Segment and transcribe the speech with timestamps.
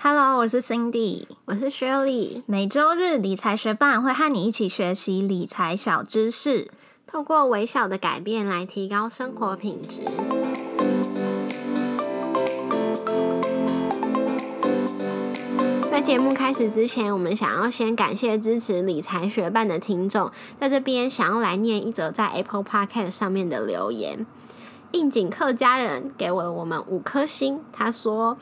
[0.00, 2.44] Hello，我是 Cindy，我是 Shirley。
[2.46, 6.70] 每周日理财学伴会和你一起学习理财小知识，
[7.04, 10.02] 透过微小的改变来提高生活品质。
[15.90, 20.30] 在节目开始之前，我们想要先感谢支持理财学伴的听众，
[20.60, 24.24] 在这边想要来念一则在 Apple Podcast 上面的留言。
[24.92, 28.38] 应景客家人给了我们五颗星，他说。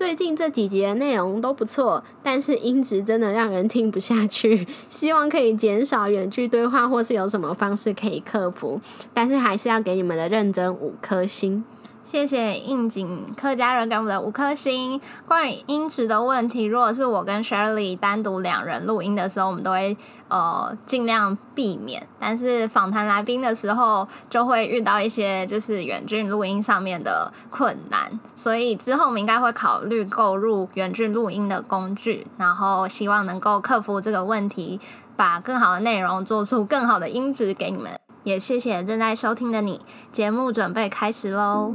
[0.00, 4.66] 最近这几集的内容都不错，但是音质真的让人听不下去。
[4.88, 8.80] 希望可以减少远距对话，或是有什么方式可以克服。
[9.12, 11.62] 但是还是要给你们的认真五颗星。
[12.10, 15.00] 谢谢应景客家人给我们的五颗星。
[15.28, 19.96] 关于音质的问题，如果是我跟 Shirley 单独两人录音的时候，我们都会
[20.26, 22.04] 呃尽量避免。
[22.18, 28.18] 但是访谈来宾的时候，就会遇到一些就是远距录音上面的困难。
[28.34, 34.80] 所以之后我们应该会考虑购入远距录音的工具，然后希望能够克服这个问题，
[35.14, 37.92] 把更好的内容做出更好的音质给你们。
[38.24, 39.80] 也谢谢正在收听的你，
[40.12, 41.74] 节目准备开始喽。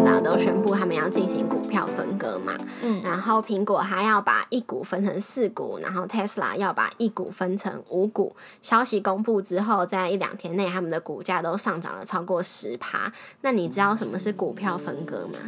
[0.00, 8.34] Tesla 都宣布他们要进行股票分割嘛，嗯，然后苹果还要把一股分成四股，然后 Tesla 要把一股分成五股。
[8.62, 13.12] 消息公布之后，在一两天内，他们的股价都上涨了超过十趴。
[13.42, 15.38] 那你知道什么是股票分割吗？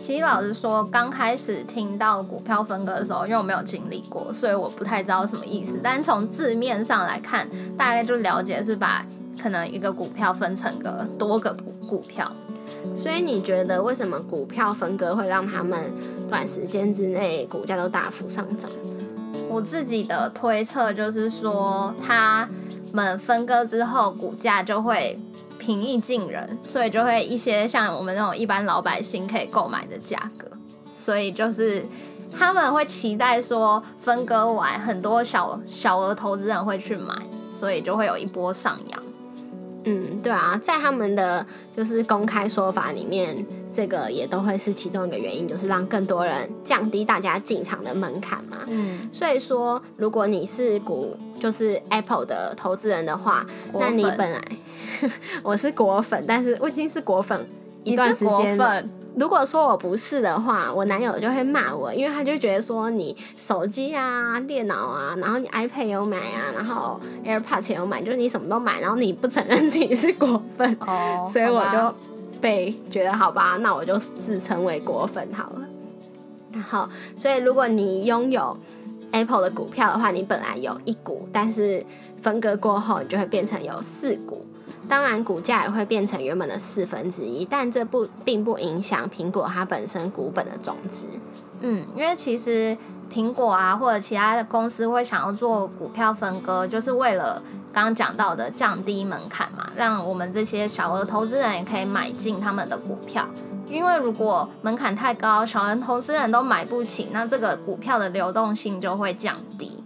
[0.00, 5.78] 其实老实说，刚开始听到股票分割的时候，因为我没有经历过，所以我不太知道什么意思。
[5.80, 9.06] 但从字面上来看，大概就了解是把
[9.40, 12.28] 可能一个股票分成个多个股股票。
[12.96, 15.90] 所以你觉得为什么股票分割会让他们
[16.28, 18.70] 短时间之内股价都大幅上涨？
[19.48, 22.48] 我自己的推测就是说，他
[22.92, 25.18] 们分割之后股价就会
[25.58, 30.46] 平易近人，所以就会一些像我们那种一般老百姓可以购买的价格。
[30.96, 31.84] 所以就是
[32.30, 37.14] 他们会期待说分割完很多小小额投资人会去买，
[37.52, 39.02] 所以就会有一波上扬。
[39.84, 41.44] 嗯，对啊，在他们的
[41.76, 48.58] 就是公开说法里面，这个也都会是其中一个原因，就是让更多人降低大家进场的门槛嘛。
[48.68, 54.40] 嗯，所以说，如果你是股就是 Apple 的投资人的话，那你本来
[55.42, 57.44] 我是果粉，但是我已经是果粉
[57.82, 58.82] 一段时间了。
[59.14, 71.94] 如果说我不是的话，我男友就会骂我，因为他就觉得说你手机啊、电脑啊，然后你 iPad 有买啊，然后 AirPods 也有买，就是你什么都买，然后你不承认自己是果粉，哦， 所以我就
[72.40, 75.60] 被觉得好吧，那我就自称为果粉好了。
[76.52, 78.56] 然后，所以如果你拥有
[79.10, 81.84] Apple 的股票的话，你本来有一股，但是
[82.20, 84.44] 分割过后，你就会变成有四股。
[84.92, 91.06] 当然，股价也会变成原本的四分之一，但这不并不影响苹果它本身股本的总值。
[91.62, 92.76] 嗯，因为其实
[93.10, 97.42] 苹果啊，或者其他的公司会想要做股票分割，就是为了
[97.72, 103.26] 刚刚讲到的降低门槛嘛，让我们这些小额投资人也可以买进他们的股票。
[103.68, 109.81] 因为如果门槛太高，小额投资人都买不起，那这个股票的流动性就会降低。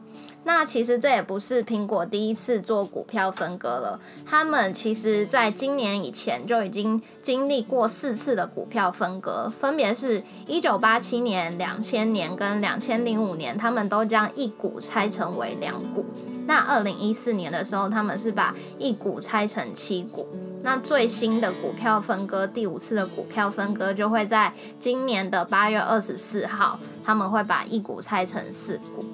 [0.47, 16.07] 那其实这也不是苹果第一次做股票分割了，他们其实在今年以前就已经经历过四次的股票分割，分别是一九八七年、两千年跟两千零五年，他们都将一股拆成为两股。
[16.47, 20.29] 那二零一四年的时候，他们是把一股拆成七股。
[20.63, 29.05] 那最新的股票分割，第五次的股票分割就会在今年的八月二十四号，他们会把一股拆成四股。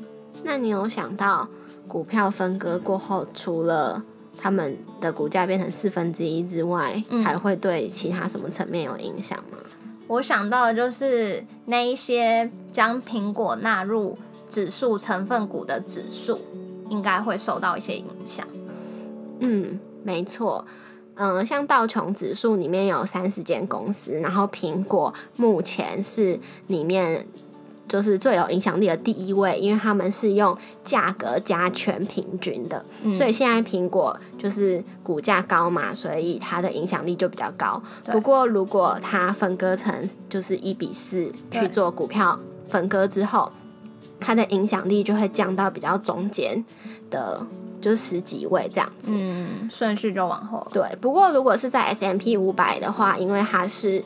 [0.45, 1.49] 那你有想到
[1.87, 4.03] 股票分割过后，除了
[4.37, 9.59] 他们的股价变成四分之一之外，还会对其他什么层面有影响吗？
[10.09, 16.39] 我想到的就是那一些将苹果纳入指数成分股的指数，
[16.91, 18.47] 应该会受到一些影响。
[19.39, 20.67] 嗯，没错。
[21.15, 27.27] 嗯，像道琼指数里面有三十间公司，然后苹果目前是里面。
[27.89, 32.83] 就是最有影响力的第一位，因为他们是用价格加权平均的，
[33.15, 37.83] 所以现在苹果就是股价高嘛，所以它的影响力就比较高。
[38.07, 39.93] 不过如果它分割成
[40.31, 42.39] 就是一比四去做股票
[42.69, 43.51] 分割之后，
[44.21, 46.65] 它的影响力就会降到比较中间
[47.11, 47.45] 的，
[47.81, 50.67] 就是十几位这样子，嗯，顺序就往后。
[50.73, 54.03] 对，不过如果是在 S M P 五百的话，因为它是。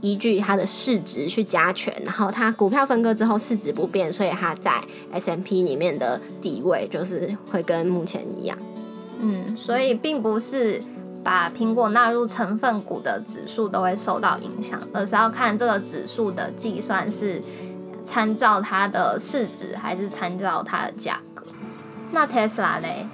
[0.00, 4.80] 依据它的市值去加权，然后它股票分割之后市值不变，所以它在
[5.12, 8.56] S M P 里面的地位就是会跟目前一样。
[9.20, 10.80] 嗯，所以并不是
[11.24, 17.42] 把苹果纳入成分股的指数都会受到影响，而是要看这个指数的计算是
[18.04, 21.42] 参照它的市值还是参照它的价格。
[22.12, 23.06] 那 Tesla 嘞？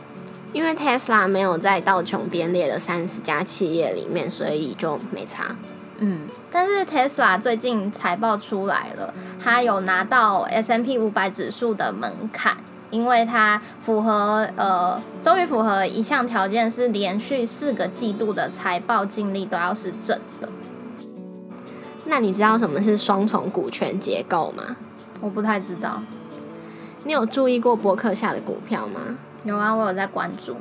[0.52, 5.56] 因为 Tesla 没有在道琼编列的三十家企业里面，所以就没差。
[5.98, 12.56] 嗯，但是 Tesla 最近财报出来了，它有拿到 S M P 五百指数的门槛，
[12.90, 20.48] 因为它符合呃，终于符合一项条件，是连续四个季度的财报净利都要是正的。
[22.06, 24.76] 那你知道什么是双重股权结构吗？
[25.20, 26.02] 我不太知道。
[27.04, 29.00] 你有注意过博客下的股票吗？
[29.44, 30.56] 有啊，我有在关注。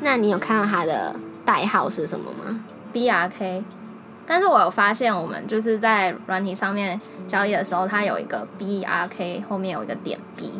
[0.00, 1.14] 那你有看到它的
[1.44, 3.64] 代号是什么吗？B R K。
[4.32, 6.98] 但是我有发现，我们就是在软体上面
[7.28, 10.50] 交易的时候，它有一个 B R K 后面有一个点 B。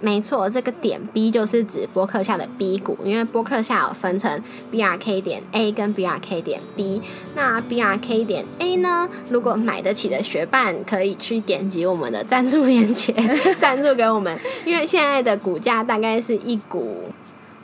[0.00, 4.42] 没错，这个点 B 就是指波克下的 B 股，因为波克下有分成
[4.72, 7.00] B R K 点 A 跟 B R K 点 B。
[7.36, 13.14] 那 B R K 点 A 呢，如果买得起的学伴可以去点击我们的赞助链接，
[13.60, 14.36] 赞助给我们，
[14.66, 17.12] 因为现在的股价大概是一股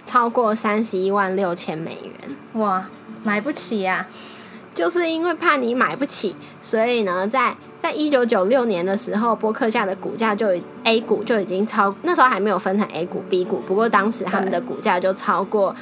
[0.04, 2.36] 超过三十一万六千美元。
[2.52, 2.88] 哇，
[3.24, 4.06] 买不起呀！
[4.78, 10.54] 就是因为怕你买不起，所以呢，在在一九九六年的时候，波克夏的股价就
[10.84, 15.74] A 股就已经超，那时候还没有分成 A 股、B 股，不过当时他们的股价就超过，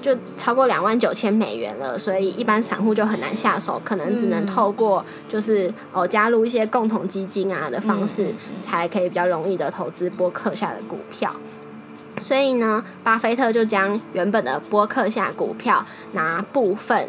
[0.00, 8.32] 就超过两万九千美元了，所以一般散户就很难下手，可能只能透过就是哦加入一些共同基金啊的方式，
[8.62, 11.34] 才可以比较容易的投资波克夏的股票。
[12.20, 17.08] 所以呢，巴菲特就将原本的波克夏股票拿部分。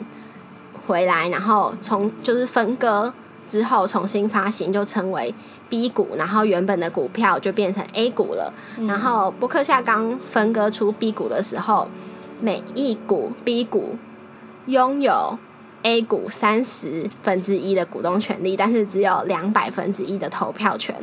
[0.87, 3.13] 回来，然后从就是分割
[3.45, 5.35] 之后重新发行，就成为
[5.69, 8.53] B 股，然后原本的股票就变成 A 股了。
[8.87, 11.89] 然后伯克夏刚分割出 B 股的时候，
[12.39, 13.97] 每一股 B 股
[14.67, 15.37] 拥有
[15.83, 20.95] A 股三十分之一的股东权利，但是只有两百分之一的投票权。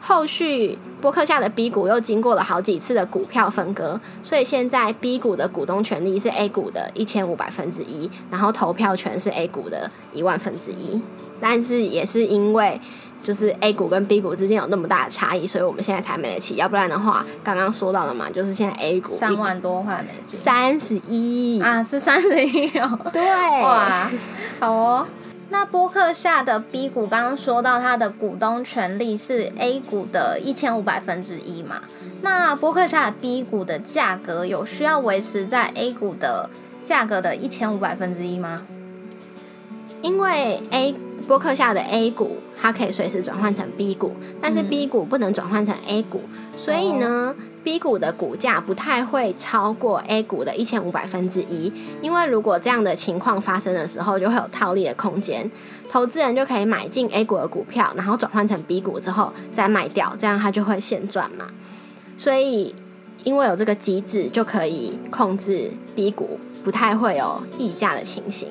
[0.00, 11.00] 后续波克夏的 B 股又经过了好几次的股票分割，所以现在 B 股的股东权利是 A 股的一千五百分之一，然后投票权是 A 股的一万分之一。
[11.40, 12.80] 但是也是因为
[13.22, 16.56] 就是 A 股跟 B 股之间有那么大的差异，所以我们现在才买得起。
[16.56, 23.22] 要不然的话，刚刚说到了嘛，就是现在 A 股三万多块美金，三十一啊，是三十一哦，对，
[23.62, 24.10] 哇，
[24.58, 25.06] 好哦。
[25.50, 31.80] 那波克下的 B 股刚刚说到它的股东权利是 A 股的一千五百分之一嘛？
[32.20, 36.50] 那波克下的 B 股的价格有需要维持在 A 股的
[36.84, 38.62] 价格的一千五百分之一吗？
[40.02, 40.94] 因为 A
[41.26, 46.22] 波克下的 A 股它可以随时转换成 B 股，但是 B 股不能转换成 A 股，
[46.56, 47.34] 所以呢
[47.68, 51.70] ？B 股的股价不太会超过 A 股的一千五百分之一，
[52.00, 55.50] 因为如果这样的情况发生的时候，就会有套利的空间，
[55.86, 61.44] 投资人就可以买进 A 股的股票，然后转换成 B 股之后再卖掉，这样他就会现赚嘛。
[62.16, 62.74] 所以
[63.24, 68.48] 因为有这个机制，就可以控制 B 股不太会有溢价的情形。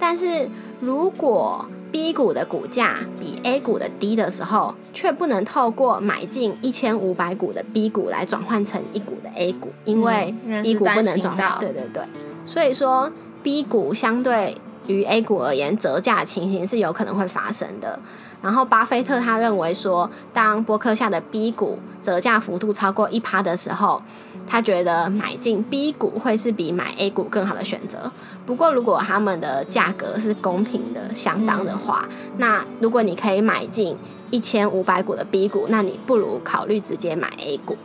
[0.00, 0.48] 但是
[0.80, 11.60] 如果 B 股的股价比 A 股的低的时候，却不能透过买进一千五百股的 B 股来转换成一股的 A 股，因为 B 股不能转换。
[11.60, 12.02] 对对对，
[12.44, 13.08] 所以说
[13.44, 14.56] B 股相对
[14.88, 17.96] 于 A 股而言，折价情形是有可能会发生的。
[18.42, 24.02] 然后巴菲特他认为说，当波克下的 B 股折价幅度超过一趴的时候，
[24.46, 28.10] 他觉得买进 B 股会是比买 A 股更好的选择。
[28.46, 33.96] 不过，如果他们的价格是公平的、相当的话，那如果你可以买进
[34.30, 37.76] 一千五百股的 B 股，那你不如考虑直接买 A 股。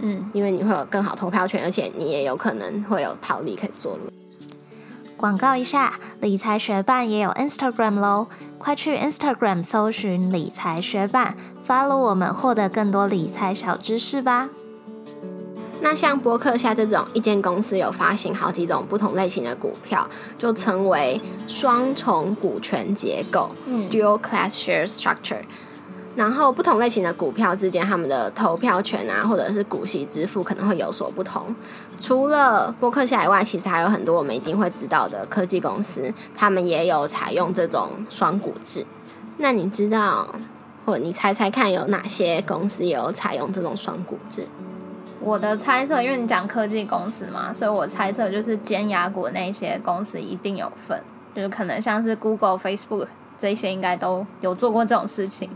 [0.00, 3.98] 嗯，因为你会有更好投票权，而且你也有可能会有套利可以做。
[5.18, 11.36] 广告一下，理财学办也有 Instagram 喽，快去 Instagram 搜寻理财学办
[11.68, 14.48] ，follow 我们，获得更多理财小知识吧。
[15.82, 20.08] 那像博客下这种一间公司有发行好几种不同类型的股票，
[20.38, 23.50] 就称为双重股权结构
[23.90, 25.42] （dual class share structure）。
[26.16, 31.54] 然后不同类型的股票之间，他们的投票权啊，或者是股息支付可能会有所不同。
[32.00, 38.84] 除了博客下以外，其实还有很多我们一定会知道的科技公司，他们也有采用这种双股制。
[39.38, 40.34] 那你知道，
[40.84, 44.42] 或你猜猜看，有哪些公司有采用这种双股制？
[45.20, 51.00] 我的猜测，因为你讲科技公司嘛，所以我猜测就是尖牙股那些公司一定有份，
[51.34, 53.06] 就是可能像是 Google、Facebook
[53.38, 55.50] 这些应该都有做过这种事情。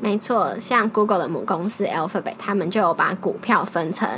[0.00, 4.08] 没错，像 Google 的母公司 Alphabet，他们就有把股票分成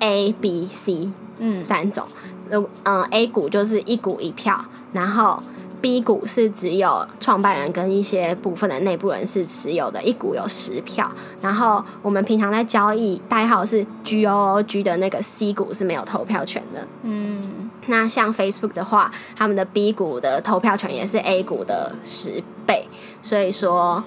[0.00, 2.06] A、B、C 嗯三种，
[2.50, 5.40] 如嗯 A 股就是一股一票，然后
[5.84, 11.06] B 股是只有创办人跟一些部分的内部人士持有的，一股有十票。
[11.42, 16.88] 然后我们平常在交易代号是 G O O G 的那个 C 股是没有投票权的。
[17.02, 22.88] 嗯，那像 Facebook 的话，他们的 B 股的投票权也是 A 股的十倍，
[23.20, 24.02] 所以说。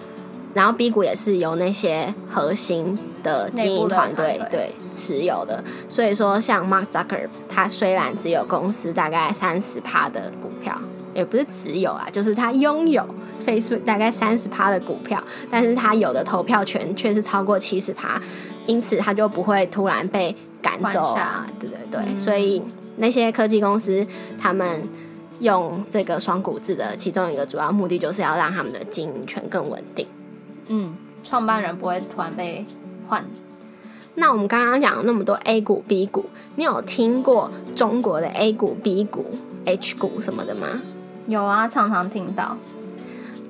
[0.53, 10.75] 然后 B 股也是由那些核心的经营团队对持有的，所以说像 Mark Zucker，他虽然只有公司大概三十趴的股票，
[11.17, 13.03] 也不是只有啊，就是他拥有
[13.43, 18.21] Facebook 大概三十趴的股票，但是他有的投票权却是超过七十趴，
[18.67, 22.62] 因此他就不会突然被赶走啊，对对对，所以
[22.97, 24.05] 那些科技公司
[24.39, 24.83] 他们
[25.39, 30.05] 用这个双股制的其中一个主要目的，就是要让他们的经营权更稳定。
[30.67, 32.63] 嗯，创办人不会突然被
[33.07, 33.25] 换。
[34.13, 36.25] 那我们刚刚讲了那么多 A 股、B 股，
[36.57, 39.25] 你有听过中国的 A 股、B 股、
[39.65, 40.67] H 股什么的吗？
[41.27, 42.57] 有啊，常常听到。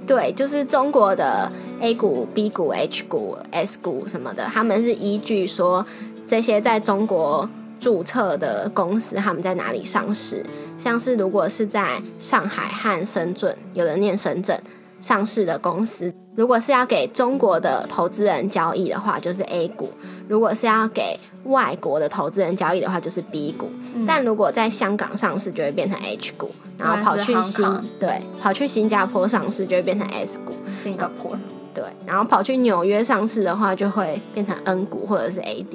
[0.05, 5.85] 对，就是中国的 A 股、B 股、H 股、S 股什么的，他们是依据说
[6.25, 10.43] 这些在中国注册的公司他们在哪里上市，
[10.77, 14.61] 像是如果是在上海和深圳，有人念深圳。
[14.99, 19.87] 上市的公司，如果是要给中国的投资人交易的话，就是 A 股；
[20.29, 23.67] 如果是要给外国的投资人交易的话，就是 B 股。
[24.05, 26.45] 但如果在香港上市，就会变成 H 股；
[26.77, 27.65] 然后跑去新
[27.99, 30.53] 对跑去新加坡上市，就会变成 S 股。
[30.71, 31.35] 新加坡
[31.73, 35.65] 对，然后跑去纽约上市的话，就会变成 N 股或者是 ADR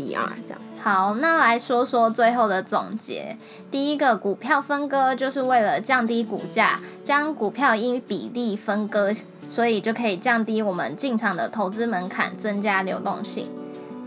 [0.46, 0.60] 这样。
[0.80, 3.36] 好，那来说说最后的总结。
[3.68, 9.12] 第一个，股票分割就是为了降低股价，将股票因比例分割，
[9.52, 13.46] 所以就可以降低我们进场的投资门槛，增加流动性。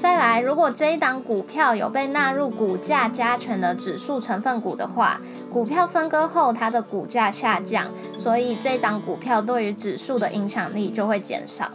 [0.02, 5.22] 再来，如果这一档股票有被纳入股价加权的指数成分股的话，
[5.54, 7.86] 股票分割后它的股价下降，
[8.18, 11.70] 所以这一档股票对于指数的影响力就会减少。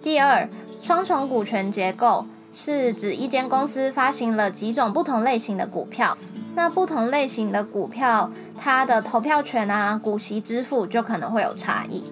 [0.00, 0.48] 第二，
[0.80, 2.24] 双重股权结构。
[2.52, 6.18] 是指一间公司发行了几种不同类型的股票，
[6.56, 12.02] 那不同类型的股票，它的投票权啊、股息支付就可能会有差异。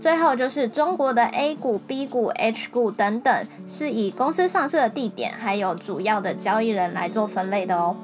[0.00, 7.96] 最后就是中国的 A 股、B 股、H 股等等，是以公司上市的地点还有主要的交易人来做分类的哦。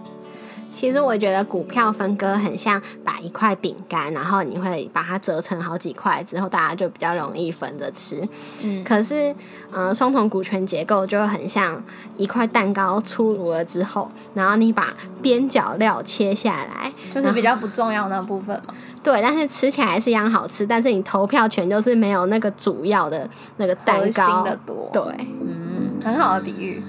[0.74, 8.20] 其实我觉得股票分割很像把一块饼干，然后你会把它折成好几块，之后大家就比较容易分着吃。
[8.62, 9.34] 嗯，可是，
[9.70, 11.80] 呃，双重股权结构就很像
[12.16, 18.74] 一块蛋糕出炉了之后，然后你把边角料切下来，就是比较不重要那部分嘛。
[19.02, 23.28] 对，但是吃起来是一样好吃，但是你投票权就是没有那个主要的
[23.58, 24.90] 那个蛋糕的多。
[24.92, 25.02] 对，
[25.40, 26.82] 嗯，很好的比喻。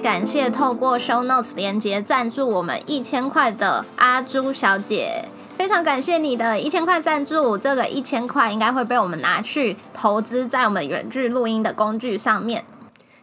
[0.00, 5.26] 感谢透过 Show Notes 连接赞助我们一千块的阿朱小姐，
[5.58, 7.58] 非常感谢你的一千块赞助。
[7.58, 12.64] 这个一千块应该会被我们拿去投资在我们远距录音的工具上面。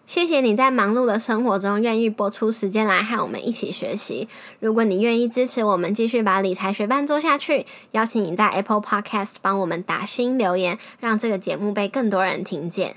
[0.06, 4.30] 谢谢你在忙碌的生活中愿意播出时间来和我们一起学习。
[4.60, 12.96] 如果你愿意支持我们继续把理财学伴做下去，邀请你在 Apple Podcast 帮我们打新留言，让这个节目被更多人听见。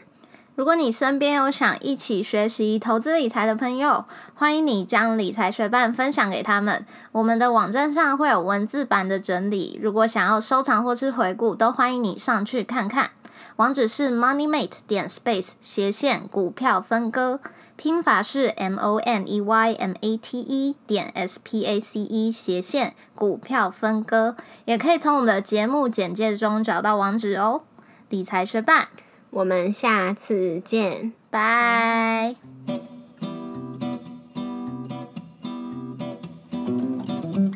[0.56, 4.04] 如果你身边有想一起学习投资理财的朋友，
[4.34, 6.84] 欢迎你将理财学伴分享给他们。
[7.12, 13.10] 我们的网站上会有文字版的整理，如果想要收藏或是回顾，都欢迎你上去看看。
[13.56, 17.40] 网址是 moneymate 点 space 斜线股票分割，
[17.76, 22.30] 拼法是 m o n e y m a t e 点 s p a c e
[22.30, 27.62] 斜线股票分割，也可以从我们的节目简介中找到网址哦。
[28.08, 28.88] 理财学伴，
[29.32, 32.34] 我们下次见，拜。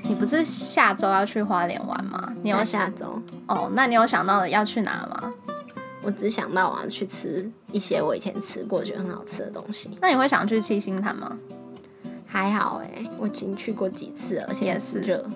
[0.04, 2.32] 你不是下周要去花莲玩吗？
[2.42, 3.68] 你有下周哦？
[3.74, 5.34] 那你有想到要去哪吗？
[6.02, 9.98] 我只想到我要去吃一些我以前吃过觉得很好吃的东西。
[10.00, 11.36] 那你会想去七星潭吗？
[12.24, 15.28] 还好哎，我已经去过几次了，而且也是热。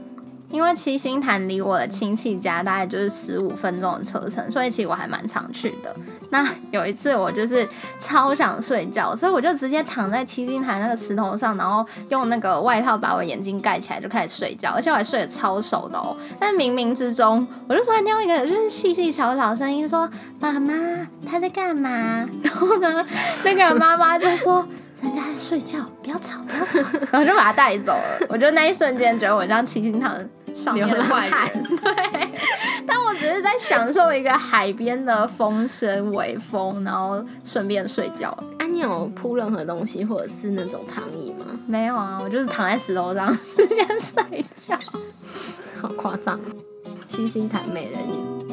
[0.50, 5.94] 因为七星潭离我的亲戚家大概就是十五分钟的车程，所以其实我还蛮常去的。
[6.30, 7.68] 那有一次我就是
[8.00, 16.16] 超想睡觉，所以我就直接躺在七星潭那个石头上，然后用那个外套把我眼睛盖起来，就开始睡觉，而且我还睡得超熟的哦。
[16.40, 20.08] 但冥冥之中，我就突然听到一个就是细细小小的声音说
[20.40, 20.74] ：“妈妈，
[21.26, 21.90] 他在干嘛？”
[22.42, 23.06] 然后呢，
[23.44, 24.66] 那个妈妈就说
[25.02, 26.78] ：“人家在睡觉，不要吵，不要吵。”
[27.10, 28.26] 然后就把他带走了。
[28.28, 30.28] 我就那一瞬间觉得我像七星潭。
[30.54, 32.28] 上面的外人，对，
[32.84, 33.48] 但我只是在。
[33.48, 38.28] 在享受一个海边的风声、微风，然后顺便睡觉。
[38.58, 41.46] 啊，你有铺任何东西或者是那种躺椅吗？
[41.66, 44.78] 没有啊，我就是躺在石头上 直接睡觉，
[45.80, 46.38] 好夸张。
[47.06, 48.47] 七星潭美人鱼。